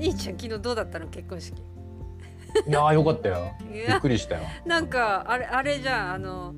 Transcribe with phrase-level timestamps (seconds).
[0.00, 1.60] 兄ちゃん昨日どうだったの結婚式？
[2.66, 3.52] いやーよかったよ。
[3.70, 4.40] いびっやくりしたよ。
[4.64, 6.54] なんかあれあれじゃんあの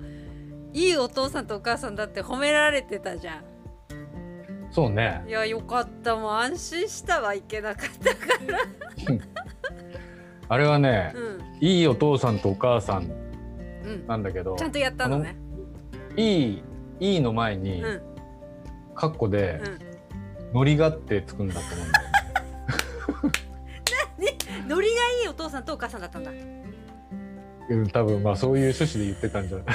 [0.72, 3.44] いいお父さんとお母さんだって褒められてたじゃん。
[4.70, 5.24] そうね。
[5.26, 6.14] いやよかった。
[6.14, 8.58] もう安心したわいけなかったから。
[10.48, 11.66] あれはねうん。
[11.66, 13.10] いいお父さんとお母さん
[13.84, 14.06] うん。
[14.06, 15.36] なんだけどちゃんとやったのね。
[16.16, 16.62] いい
[17.00, 18.02] いいの前にうん。
[18.94, 20.54] カッコでうん。
[20.54, 22.04] ノリがってつくんだと思うんだよ
[25.52, 26.30] さんとお母さんだったんだ。
[26.30, 29.66] うん多分まあそういう趣旨で言ってたんじゃない？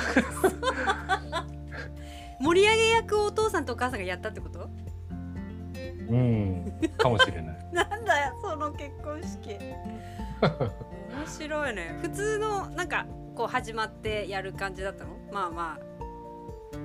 [2.44, 4.70] 盛り上げ役をお父さんとお母さんがやったってこと？
[6.09, 7.58] うんかもしれない。
[7.73, 9.58] なんだよその結婚式。
[10.40, 11.98] 面白いね。
[12.02, 15.12] 普通のなんかこう始まってやる感じだったの？
[15.32, 15.88] まあまあ。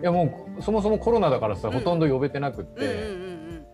[0.01, 1.75] いやもうそもそもコロナだからさ、うん。
[1.75, 3.32] ほとんど呼べてなくって、うんうん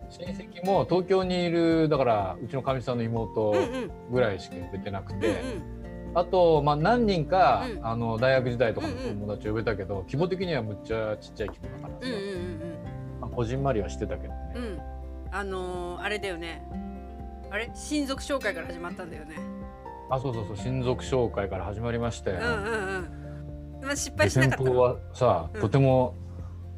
[0.09, 3.63] 親戚も東京にいるだからうちのかみさんの妹うんうん。
[3.63, 5.79] うんうんぐらいしか呼べてなくて、うん
[6.15, 7.85] あと、まあ、何人か、うん。
[7.85, 9.19] あの大学時代とかのうんうん。
[9.19, 12.59] 友達呼べたけど、規模的にはむっちゃちっちゃい規模だからさ、うんうんうん
[13.21, 14.63] まあ、こじんまりはしてたけどね、うん。
[14.63, 14.81] うん
[15.31, 16.67] あのー、あれだよね。
[17.51, 17.69] あれ？
[17.75, 19.35] 親族紹介から始まったんだよね。
[20.09, 20.57] あそうそうそう。
[20.57, 23.09] 親族紹介から始まりましたよ、うんうん
[23.81, 23.85] うん。
[23.85, 25.61] まあ失敗でしなかったはさ、うん。
[25.61, 26.15] とても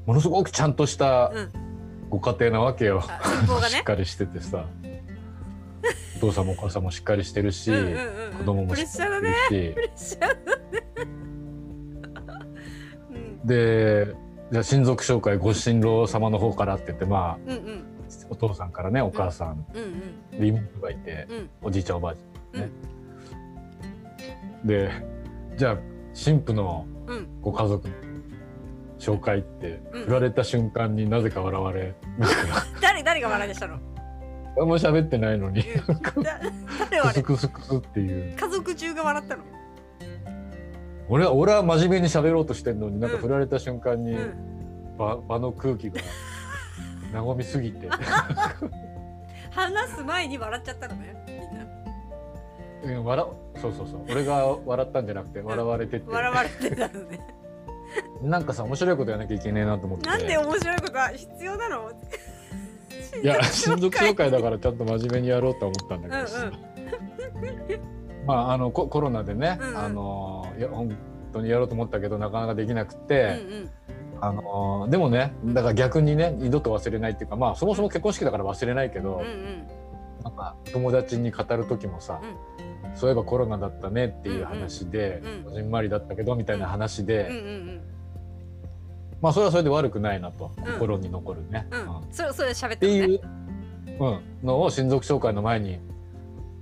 [0.05, 1.70] ものすごくちゃんとしたうん
[2.11, 3.69] ご家庭なわけよ、ね。
[3.69, 4.67] しっかりしててさ。
[6.17, 8.33] お父さんもお母さんもしっかりしてるし、うんうんうんうん。
[8.33, 10.17] 子供もしっかりしてるし、
[13.43, 14.13] で
[14.51, 17.83] じゃあ親族紹介ご新郎様の方からって言ってまあうんうん
[18.29, 20.69] お父さんからねお母さん、うんうん。
[20.79, 21.49] がいて、うん。
[21.63, 22.69] おじいちゃんおばあちゃんね、
[24.63, 24.91] で
[25.57, 25.77] じゃあ
[26.13, 27.27] 神父のうん。
[27.41, 27.95] ご家族の
[29.01, 30.05] 紹介ってうん。
[30.05, 33.79] 振られた瞬間になぜか笑われみたいな 誰誰が笑いでしたの？
[34.59, 35.61] あんま喋ってないのに。
[35.61, 35.95] うん。
[36.01, 38.35] クスクスクスっていう。
[38.37, 39.43] 家族中が笑ったの？
[41.09, 44.97] 俺は俺は真面目に喋ろうとしてんのになんか振られた瞬間にうん。
[44.97, 47.89] 場場の空気が和みすぎて。
[49.51, 51.15] 話す前に笑っちゃったのね
[52.83, 52.99] みんな。
[52.99, 53.25] うん笑
[53.61, 54.01] そうそうそう。
[54.09, 56.05] 俺が笑ったんじゃなくて笑われてて。
[56.07, 57.19] 笑われてたのね
[58.21, 60.09] なんかさ面白いことやらなきゃいけねえなと思って。
[60.09, 61.91] なんで面白いことは必要なの？
[63.23, 66.51] いや親族紹介だからちゃんと真面目にやろうと思ったんだけどさ、
[68.25, 69.77] まああのココロナでね、うんうん。
[69.77, 70.95] あのいや本
[71.33, 73.39] 当にやろうと思ったけどなかなかできなくうんて、
[74.21, 79.67] あのでもねだから逆にね二度と忘れないっていうかまあそもそも結婚式だから忘れないけど、うんうん
[80.23, 82.21] なんか友達に語る時もさ、
[82.95, 87.37] そういえばコロナだったねっていう話で、うんうんこじんまりだったけどみたいな話で、うん。
[87.37, 87.81] うんうん
[89.21, 90.73] まあそれはそれで悪くないなと、うん。
[90.73, 91.67] 心に残るね。
[91.71, 91.81] うん。
[91.81, 91.87] うん。
[91.87, 92.99] うんそれそれ喋ってのね。
[92.99, 93.21] いう、
[93.99, 95.79] うん、のを親族紹介の前に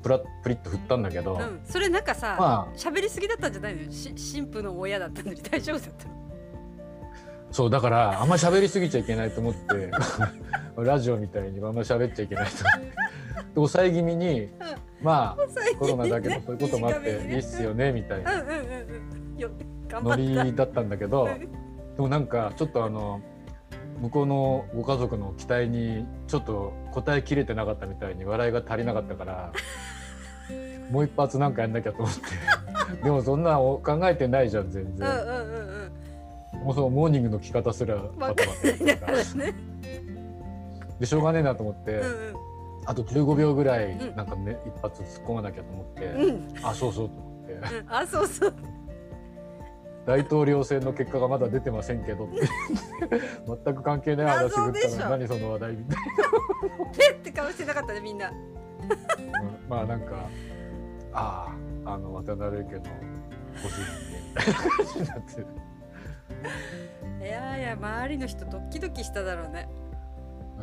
[0.04, 1.62] プラップリッと振ったんだけど、うん。
[1.64, 3.84] それなんかさま喋りすぎだったんじゃないの？
[3.84, 6.14] よし神父の親だったのに大丈夫だったの？
[6.14, 6.20] あ
[7.52, 9.90] そうだからあんま喋りすぎちゃいけないと思って
[10.78, 12.52] ラジオみたいにあんま喋っちゃいけないと。
[13.56, 14.50] 抑え気味に、
[15.02, 18.44] まあコロナだけどそういうこともあっていいっすよねみたいな。
[20.02, 21.40] ノリだったんだけどうん。
[21.40, 21.48] で
[21.98, 23.22] もなんかちょっとあの
[24.00, 29.52] 向こうのご家族の期待にちょっと答えきれてなかったみたいに笑いが足りなかったから
[30.90, 32.22] もう一発なんかやんなきゃと思って。
[33.04, 35.92] でもそんな考えてないじゃん全然、うんうんうん
[36.54, 36.66] うん。
[36.66, 39.12] もうそのモーニングの着方すらバタバタやったか
[41.00, 42.50] でしょうがねえなと思って、うん
[42.86, 44.16] あと15秒ぐらいうん。
[44.16, 46.24] なんかね、一発突っ込まなきゃと思って、うん。
[46.24, 47.54] うんあそうそうと思って。
[47.54, 47.86] うん。
[47.88, 48.54] あそうそう。
[50.08, 52.42] 大統領選の結果がまだ出てませんけどって。
[53.64, 55.98] 全く関係ない話振ったら何その話題みたい
[56.98, 58.32] ペって顔してなかったねみんな。
[58.32, 60.28] な、うんまあなんか
[61.14, 61.54] あ
[61.86, 62.82] ああの渡辺家の
[63.62, 65.42] ご主人ねみたいな感じになって
[67.26, 69.68] いやいや周りの人ドキドキしただろうね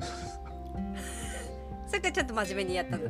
[1.87, 3.04] それからちゃんと真面目にやったの？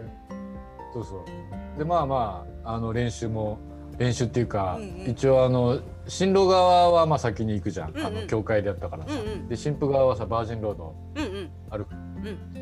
[0.93, 1.79] そうそう。
[1.79, 3.59] でまあまああの練習も
[3.99, 5.11] 練習っていうか、うんうん。
[5.11, 8.07] 一応あの新郎側はまあ先に行くじゃん、うんうん。
[8.07, 9.49] あの教会でやったからさ、うんうん。
[9.49, 10.95] で新婦側はさバージンロード。
[11.17, 11.51] うんうん。
[11.71, 12.53] 歩くうん。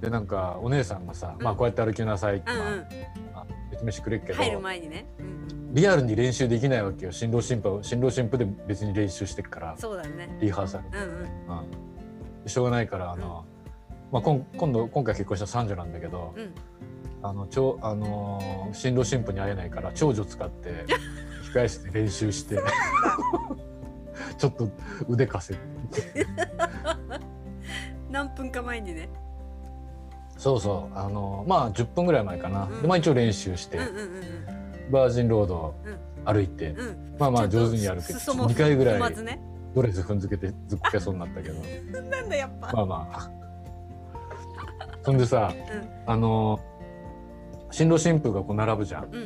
[0.00, 1.44] でなんかお姉さんがさ、うん。
[1.44, 5.36] まあこうやって歩きなさいって、うんまあまあ説明してくれるけど入る前にね、うん
[5.72, 7.12] リアルに練習できないわけよ。
[7.12, 9.74] 新郎新婦は新郎新婦で別に練習してるから。
[9.76, 10.38] そうだね。
[10.40, 11.02] リハーサル、うん。
[11.02, 11.85] うん
[12.46, 13.44] しょうがないからあの、
[14.12, 16.54] まあ、今今度今回結婚した三女なんだけど、うん。
[17.22, 20.84] あのちょあのー新郎新婦に会えないから長女使って
[21.52, 22.56] 控え室で練習して
[24.38, 24.68] ちょっと
[25.08, 26.26] 腕稼いで
[28.10, 29.08] 何分か前にね。
[30.38, 30.96] そうそう。
[30.98, 32.82] あのまあ10分ぐらい前かな、うん。
[32.82, 34.22] でまあ一応練習して、うんうんうん
[34.88, 36.32] バージンロードうん。
[36.32, 36.78] 歩いて、うん。
[36.78, 39.00] うんまあまあ上手に歩けて裾も2回ぐらい
[39.76, 41.60] ドレス踏んづけてずっこけそうになったけど。
[42.00, 43.30] なんだやっぱ、まあまあ。
[45.02, 46.10] そんでさうん。
[46.10, 46.58] あの
[47.70, 49.04] 新郎新婦がこう並ぶじゃん。
[49.04, 49.18] うんう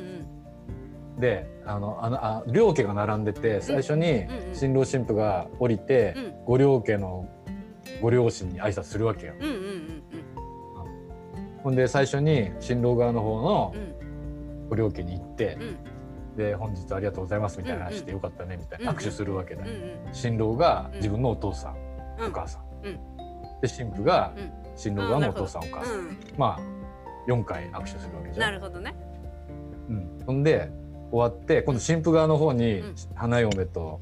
[1.19, 1.21] ん。
[1.21, 6.45] であのあのあ両家が並んでて最初に新郎新婦が降りて、うん。
[6.47, 7.29] ご両家の
[8.03, 9.35] ご両親に挨拶するわけよ。
[9.39, 9.53] うんうん。
[9.55, 10.03] うん。
[11.63, 14.69] ほんで最初に新郎側の方のうん。
[14.69, 15.90] ご両家に行ってう、ん
[16.41, 19.65] で本日はありがとうございますみたいな話してよかったねみたいなうん握手するわけだ
[20.13, 21.77] 新郎が自分のお父さん、
[22.19, 22.27] うん。
[22.29, 22.99] お母さん、うん。
[23.61, 24.53] で新婦がうん。
[24.75, 26.19] 新郎側のお父さん、お母さん、うん。
[26.39, 26.61] まあ
[27.31, 28.45] 4回握手するわけじゃ。
[28.45, 28.95] なんるほどね。
[29.91, 30.71] うん、ほんで
[31.11, 32.95] 終わって今度新婦側の方にうん。
[33.15, 34.01] 花嫁と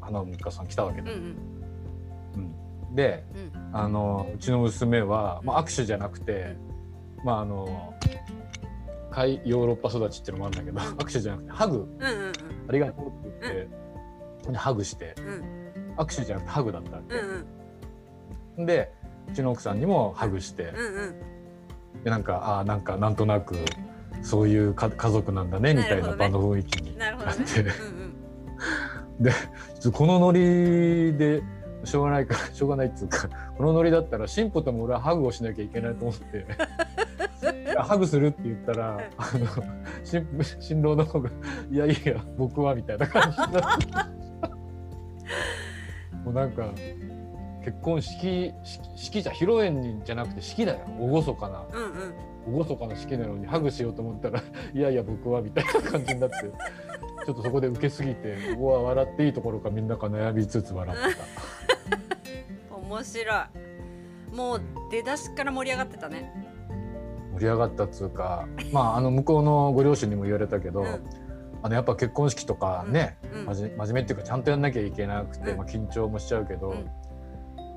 [0.00, 1.10] 花婿さん来たわけだ。
[1.10, 1.36] うん
[2.94, 3.76] でうん。
[3.76, 6.56] あのうちの娘は、まあ、握手じゃなくて、
[7.22, 7.92] まああの
[9.16, 10.98] 海ヨーロッパ育ちっていうのもあるんだけど、うん。
[10.98, 11.76] 握手じゃなくてハグ。
[11.76, 12.32] うんうん
[12.68, 13.10] ありがとうっ
[13.40, 13.68] て
[14.44, 15.14] 言って、ハグして。
[15.18, 15.26] うん。
[15.26, 15.56] うん
[15.96, 17.14] 握手じゃなくてハグだったわけ。
[17.14, 17.46] うん
[18.58, 18.66] うん。
[18.66, 18.92] で
[19.30, 20.94] うちの奥さんにもハグして、うん
[21.96, 22.02] うん。
[22.04, 23.56] でなんかああなんかなんとなく
[24.20, 27.66] そういうか家族なんだねみたいな場の雰囲気になって、うん
[29.26, 29.30] うん。
[29.30, 31.42] ちょっとこのノリで
[31.84, 36.46] しょうがないからしょうがないっつうかこのノリだったら新婦とも俺はハグをしなきゃいけないと思って
[37.82, 39.46] ハグするって言ったらあの
[40.60, 41.30] 新郎の方が
[41.70, 44.16] 「いやいや僕は」みたいな感じになって。
[46.24, 46.70] もうなんか
[47.64, 50.80] 結婚式式式じゃ披露宴じゃなくて式だよ。
[50.98, 52.64] 厳かなうんうん。
[52.66, 54.42] 厳かな式なのにハグしようと思ったら
[54.74, 56.36] 「いやいや僕は」みたいな感じになって
[57.26, 61.16] ちょっとそこで受けすぎてここは笑っていいところかみんなが悩みつつ笑って
[62.68, 62.74] た。
[62.76, 63.36] 面白い。
[64.32, 66.45] もう出だしから盛り上がってたね
[67.36, 71.04] 盛り上がったっつうかまああの向こうのご両親にも言われたけど、うん。
[71.62, 73.44] あのやっぱ結婚式とかね、うん。
[73.44, 75.58] まじ真面目っていうかちゃんとやんなきゃいけなくて、うん。
[75.58, 76.90] まあ、緊張もしちゃうけど、うん。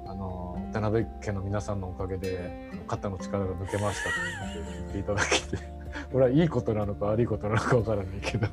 [0.09, 4.19] あの渡辺家の皆さんのおかげで肩の力が抜けましたって
[4.79, 5.63] 言っていただけて
[6.11, 8.47] これはいいことなのか悪いことなのかわからないけど。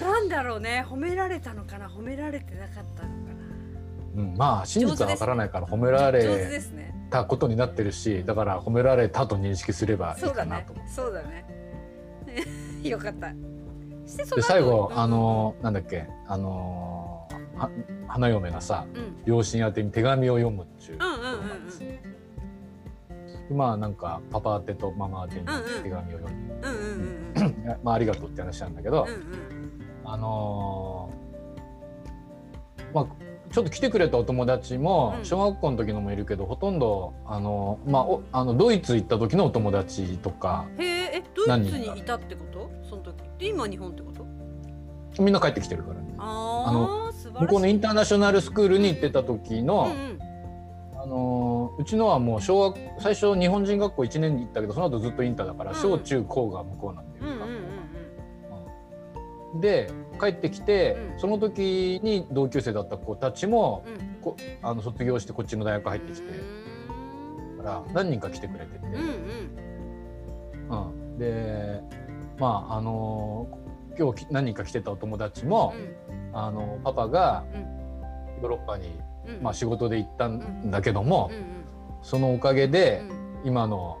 [0.00, 3.45] なんだろうね褒められたのかな褒められてなかったのか
[4.16, 6.58] うん、まあ真実はわからないから褒められ
[7.10, 10.90] たことになってるしだから褒められたと認識すればいいかなと思って。
[10.90, 11.44] そうだね。
[12.82, 13.32] よかった。
[14.34, 16.08] で最後、うんあのなんだっけ。
[16.26, 17.70] あのは
[18.08, 19.16] 花嫁がさうん。
[19.26, 20.96] 両親宛てに手紙を読むっちゅう。
[20.96, 21.22] うんうんうんう
[23.42, 25.46] んでまあなんかパパ宛てとママ宛てに
[25.84, 26.70] 手紙を読む、うん
[27.42, 27.54] うん
[27.84, 29.22] まあありがとうって話なんだけど、うんうん。
[30.04, 31.16] あのー
[32.94, 33.06] まあ
[33.56, 35.24] ちょっと来てくれたお友達もうん。
[35.24, 42.70] 小学校の時のもいるけど、ほとんどあの、まあ、おあのドイツ行った時のお友達とかへええドイツにいたってこと？
[42.86, 43.14] その時。
[43.38, 44.26] で今日本ってこと？
[45.22, 46.14] みんな帰ってきてるからね。
[46.18, 47.40] ああ素晴らしい。
[47.44, 51.00] 向こうのインターナショナルスクールに行ってた時の、うんうん。
[51.00, 55.76] あのーうちのはもう小学最初日本人学校1年に行ったけどその後ずっとインターだから、うん。
[55.78, 57.55] 小中高が向こうなんだよ、うんうんうん
[59.60, 61.20] で帰ってきて、うん。
[61.20, 63.96] その時に同級生だった子たちもうん。
[64.62, 66.28] あの卒業してこっちの大学入ってきて。
[67.56, 68.90] から何人か来てくれてて、う
[70.74, 71.80] んで
[72.38, 73.66] まああのー
[73.98, 75.72] 今日き何人か来てたお友達も、
[76.34, 77.60] あのパパがうん。
[77.62, 79.42] ヨーロッパに、うん。
[79.42, 81.30] まあ、仕事で行ったんだけども、
[82.02, 83.02] そのおかげで、
[83.42, 83.48] うん。
[83.48, 83.96] 今の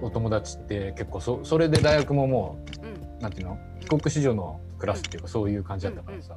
[0.00, 3.18] お友達って結構そそれで大学ももうん。
[3.18, 3.58] うなんていうの？
[3.80, 6.36] 帰国子女のクラスっていうかそういう感じだったからさ、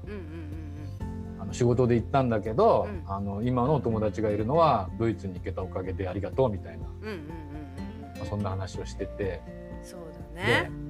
[1.39, 3.03] あの仕事で行ったんだけど、うん。
[3.07, 9.41] あの今のお友達がいるのはドイツに行けたおかげでありがとうみたいな、まあ、そんな話をしてて。
[9.83, 10.01] そう
[10.35, 10.69] だね。
[10.69, 10.81] で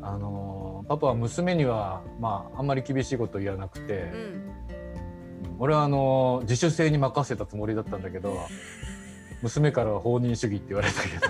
[0.00, 4.00] あのパパは娘には、まあ、あんまり厳しいこと言わなくて、うん。
[4.00, 4.48] うん
[5.60, 8.46] 俺はあの自主性に任せたつもりだったんだけど
[9.42, 11.26] 娘からは放任主義って言われたけど。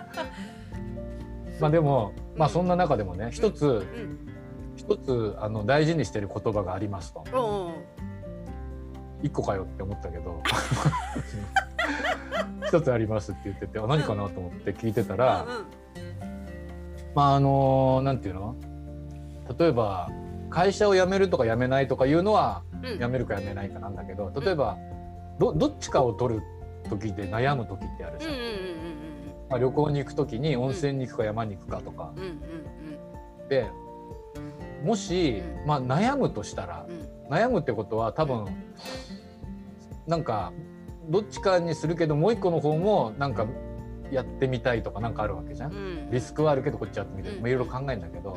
[1.60, 4.30] まあでも、まあそんな中でもね一つうん
[4.90, 7.22] 一つあの大事にしてる言葉がありますと。
[9.22, 10.42] 一個かよって思ったけど。
[12.66, 15.64] 一つありますって言っててあ何かなと思って聞いてたら、うんうん
[17.14, 18.54] まああのなんていうの？
[19.58, 20.08] 例えば
[20.48, 22.98] 会社を辞めるとか辞めないとかいうのはうん。
[22.98, 24.76] 辞めるか辞めないかなんだけど例えば
[25.38, 26.42] どどっちかを取る
[26.88, 28.32] 時で悩む時ってあるじゃん。
[28.32, 28.44] うんうん。
[29.50, 32.12] まあ、旅行に行く時に温泉に行くか山に行くかとか。
[32.16, 32.32] うんうんう
[33.44, 33.48] ん。
[33.48, 33.70] で
[34.82, 35.66] もし、うん。
[35.66, 36.94] まあ、悩むとしたらうん。
[36.94, 38.44] うん悩むってことは多分
[40.08, 40.52] なんか
[41.08, 43.46] どっちかにするけどもう一個の方もなんか
[44.10, 46.10] やってみたいとかなんかあるわけじゃん、うん。
[46.10, 47.42] リスクはあるけどこっちやってみたい、うん。
[47.42, 48.36] まあ、いろいろ考えるんだけど、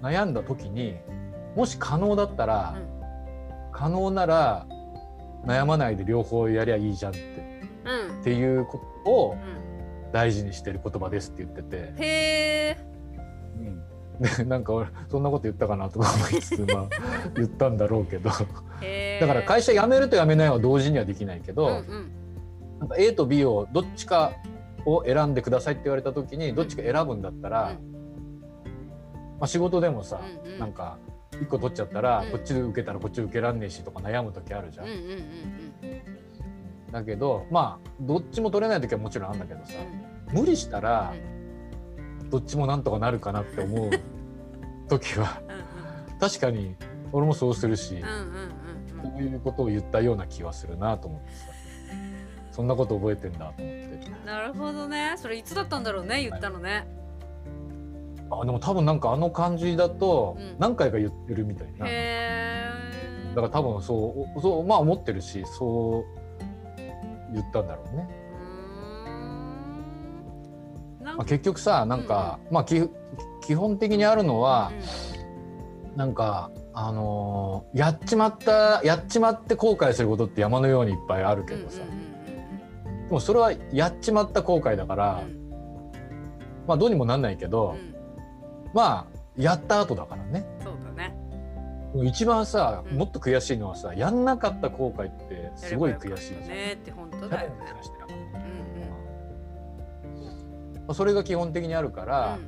[0.00, 0.06] うん。
[0.06, 0.94] 悩んだ時に
[1.56, 2.76] もし可能だったら、
[3.72, 4.66] 可能なら
[5.44, 8.20] 悩まないで両方やりゃいいじゃんってうん。
[8.20, 10.12] っていうことをうん。
[10.12, 12.92] 大事にしてる言葉ですって言ってて、へえ
[14.22, 16.88] でなんか俺そんなこと言ったかなとか思いつつ、まあ、
[17.34, 18.30] 言ったんだろうけど。
[18.30, 22.12] だから会社辞めると辞めないは同時にはできないけど、うんうん。
[22.80, 24.32] なんか A と B をどっちか
[24.84, 27.92] を選んでくださいって言われた時にどっちか選ぶんだったら、うん。
[29.38, 30.58] まあ、仕事でもさ、うんうん。
[30.58, 30.98] なんか
[31.32, 34.86] 1個取っちゃったら、うんこっちで受けたらこっち受けらんねえしとか悩む時あるじゃん。
[34.86, 36.22] うんうんうん
[36.92, 39.72] だけどまあどっちも取れない時はもちろんあるんだけどさ
[40.30, 40.40] うん。
[40.40, 41.14] 無理したら
[42.30, 43.90] どっちもなんとかなるかなって思う
[44.88, 45.40] 時は。
[45.48, 45.62] うん
[46.20, 46.76] 確かに
[47.10, 48.26] 俺もそうするし、うんうんうんうん。
[48.26, 51.46] うんこういうことを言ったような気はするなと思ってさ。
[52.52, 54.10] そんなこと覚えてんだと思って。
[54.24, 55.14] なるほどね。
[55.16, 56.86] それいつだったんだろうね言ったのね。
[58.30, 60.56] あでも多分なんかあの感じだとうん。
[60.58, 66.04] 何回か言ってるみたいな、へえだから多分そうそうまあ思ってるしそう
[67.34, 68.08] 言ったんだろうね、
[71.02, 72.88] まあ、結局さなんか、まあき
[73.42, 74.72] 基本的にあるのは、
[75.96, 81.84] なんかあのーやっちまったやっちまって後悔することって山のようにいっぱいあるけどさ、で
[83.10, 85.22] もそれはやっちまった後悔だから、
[86.66, 87.76] まあどうにもなんないけど、
[88.72, 90.46] まあやった後だからね。
[90.62, 91.14] そうだね。
[92.04, 92.96] 一番さ、うん。
[92.96, 96.48] もっと悔しいのはさやんなかった後悔ってすごい悔しいじゃん。
[96.48, 97.56] ねって本当だよね。
[100.94, 102.38] それが基本的にあるから、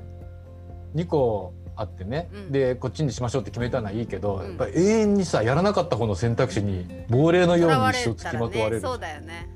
[0.95, 2.53] 2個あってね、うん。
[2.53, 4.47] でこっちにしましょうって決めたのはいいけど、うん。
[4.47, 8.81] やっぱり永遠にさやらなかった方の選択肢に亡霊のように一生つきまとわれる。
[8.81, 9.49] そうだよね。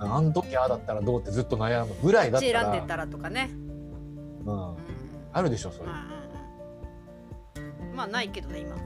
[0.00, 0.14] うんうん。
[0.14, 1.94] あん時ああだったらどうってずっと悩む。
[2.02, 2.64] ぐらいだこっったら。
[2.64, 3.50] ち選んでたらとかね。
[4.44, 4.52] うん。
[4.52, 4.68] うん。
[4.70, 4.76] うん
[5.34, 5.86] あるでしょそれ、
[7.94, 8.76] まあないけどね今。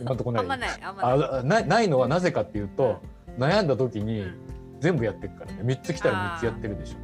[0.00, 1.02] 今んとこないあんまないあんま
[1.42, 1.62] ない。
[1.62, 3.00] あないのはなぜかっていうと、
[3.38, 4.34] 悩んだ時にうん。
[4.80, 5.62] 全部やってるからね。
[5.62, 6.98] 3つ来たら3つやってるでしょ、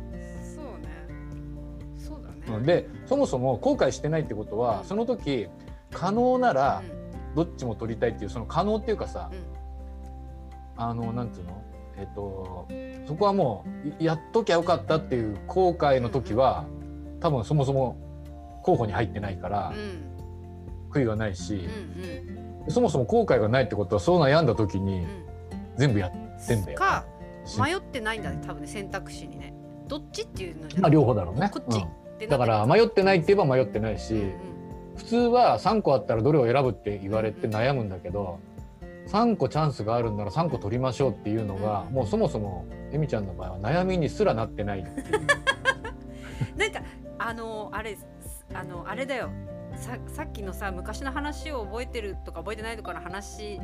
[2.58, 4.84] でそもそも後悔してないってことは、うん。
[4.86, 5.46] その時
[5.92, 7.00] 可能ならうん。
[7.36, 10.82] どっちも取りたいっていうその可能っていうかさ、うん。
[10.82, 11.62] あのなんつうの？
[11.96, 12.66] えっ、と
[13.06, 16.64] そこはもういやっときゃよかったっていう後悔の時は、
[17.20, 17.98] 多分そもそも
[18.64, 20.90] 候補に入ってないから、うん。
[20.90, 21.68] 悔いがないし、
[22.64, 25.06] うんそもそも後悔がないってことはそう悩んだ時にうん。
[25.76, 26.78] 全部やってんだよ。
[26.78, 27.04] か。
[27.44, 29.54] し迷ってないんだね多分ね選択肢にね。
[29.86, 31.48] どっちっていうのじゃまあ両方だろうね。
[31.52, 31.76] こっち。
[31.76, 31.88] うん
[32.28, 34.32] だから迷ってないって言えば迷ってないし、
[34.96, 38.38] 普通は3個あったらどれを選ぶって言われて悩むんだけど
[39.08, 45.20] 3個チャンスがあるんなら3個取りましょうっていうのが、うんもうそもそもえみちゃんの場合は悩みにすらなってないっていう。
[45.20, 45.22] う
[46.56, 46.82] んなんか
[47.18, 47.96] あのあれ
[48.52, 49.30] あのあれだよ。
[49.76, 53.60] ささっきのさ昔の話を覚えてるとか覚えてないとかの話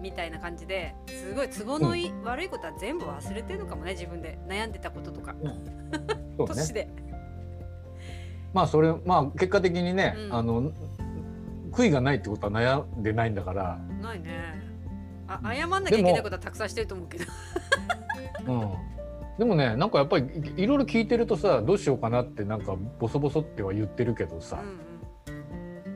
[0.00, 5.34] みたいな感じですごい都合のいい、悪いことは全部忘れてるのかもね自分で悩んでたこととか、
[6.38, 6.54] そうね。
[6.54, 6.88] 年で
[8.52, 10.34] まあそれまあ結果的にね、うん。
[10.34, 10.72] あの
[11.72, 14.60] 悔いがないってことは悩んでないんだから、ないね。
[15.28, 17.24] あ謝んなきゃいけないことはたくさんしてると思うけど。
[18.48, 20.24] うん、でもねなんかやっぱり
[20.56, 24.90] いいろいろ聞いてるとさどうしようかなってなんかボソボソっては言ってるけどさ、うん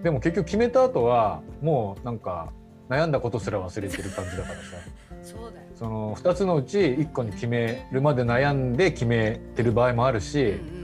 [0.05, 2.53] でも結局決めた後はもうなんか
[2.91, 4.61] 悩んだことすら忘れてる感じだからさ。
[5.13, 10.84] うん、そうだよ、その2つのうち1個に決めるまで悩んで決めてる場合もあるし、うんうんう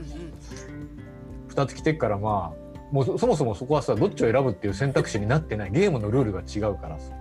[1.51, 5.71] 2つ来てっからまあもうそそもそもそこはさどっちを選ぶっていう選択肢になってない。
[5.71, 7.13] ゲームのルールが違うからさ、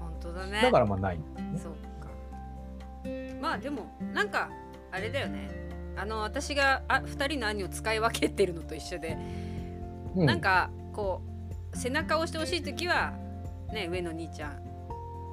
[0.00, 0.62] 本当だね。
[0.62, 1.20] だからまあない。
[1.56, 1.72] そう
[2.02, 2.08] か。
[3.40, 4.50] まあでもなんか
[4.90, 5.48] あれだよね。
[5.96, 9.16] あの私があ2人の兄を使い分けてるのと一緒で、
[10.16, 10.26] うん。
[10.26, 11.22] なんかこ
[11.72, 13.12] う背中を押してほしい時は
[13.72, 14.60] ね上の兄ちゃん。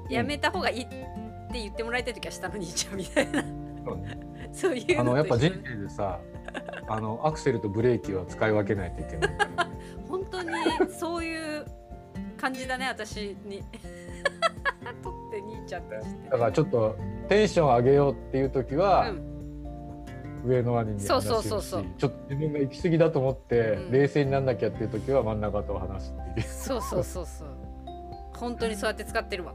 [0.10, 1.08] やめた方がいいって
[1.54, 3.44] 言ってもらいたい時は下の兄ちゃんみたいな。
[3.84, 4.20] そうね。
[4.54, 6.20] そういうあのやっぱ人生でさ
[6.90, 9.32] あのアクセルとブレーキは使い分けないといけない。
[10.10, 10.50] 本当に
[10.92, 11.66] そういう
[12.36, 13.64] 感じだね私に。
[15.04, 16.30] とって兄ちゃんとして。
[16.30, 16.96] だからちょっと
[17.28, 19.30] テンション上げようっていう時は、うん。
[20.46, 21.86] 上の兄に話をしそうそうそう。
[21.98, 23.92] ちょっと自分が行き過ぎだと思って、うん。
[23.92, 26.48] 冷静になんなきゃっていう時は真ん中と話すっていう。
[26.48, 27.50] そうそうそうそう。
[28.36, 29.54] 本当にそうやって使ってるわ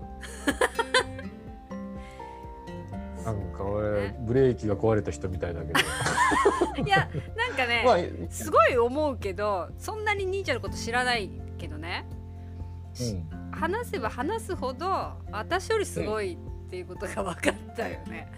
[3.24, 5.80] なんか俺ブレーキが壊れた人みたいだけど。
[6.84, 7.98] いやなんかね、まあ
[8.30, 12.06] すごい思うけどそんなに兄ちゃんのこと知らないけどね、
[13.00, 13.50] うん。
[13.50, 18.28] 話せば話すほど私よりすごいっていうことが分かったよね。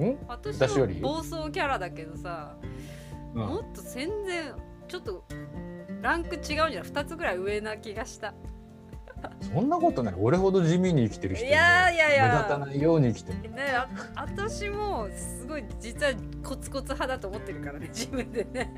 [0.00, 0.18] ん？
[0.28, 0.94] 私私より？
[1.02, 2.56] は暴走キャラだけどさ、
[3.34, 3.46] うん。
[3.46, 4.54] もっと全然
[4.88, 5.24] ちょっと
[6.00, 8.32] ランク違うんじゃない？2つぐらい上な気がした
[9.52, 10.14] そんなことない。
[10.18, 12.24] 俺ほど地味に生きてる人いやいやいや。
[12.32, 13.54] 目立たないように生きてる。
[13.54, 16.12] ねあ私もすごい実は
[16.42, 18.72] コツコツ派だと思ってるからね 自分でね。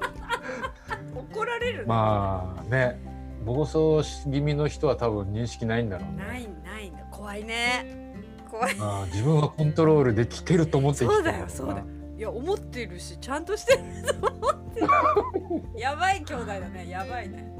[1.14, 3.00] 怒られるねまあね
[3.44, 6.24] 暴走気味の人は多分認識ないんだろうね。
[6.24, 7.04] ないないんだ。
[7.10, 8.14] 怖いね。
[8.50, 8.76] 怖い。
[8.80, 11.84] ああ自分はコントロールできてると思って生きそうだよそうだよ。
[12.18, 14.86] いや思ってるしちゃんとしてると思ってる。
[15.80, 17.59] やばい兄弟だねやばいね